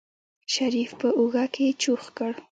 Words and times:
شريف 0.53 0.91
په 0.99 1.07
اوږه 1.17 1.45
کې 1.53 1.65
چوخ 1.81 2.03
کړ. 2.17 2.31